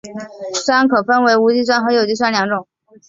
[0.65, 2.67] 酸可分为无机酸和有机酸两种。